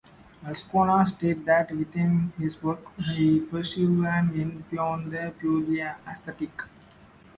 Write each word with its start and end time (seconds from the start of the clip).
Azcona 0.43 1.05
states 1.05 1.45
that 1.45 1.71
within 1.73 2.33
his 2.39 2.63
works 2.63 2.91
he 3.05 3.39
pursues 3.39 3.99
an 4.07 4.33
end 4.33 4.67
beyond 4.71 5.11
the 5.11 5.31
purely 5.37 5.79
aesthetic. 5.79 6.63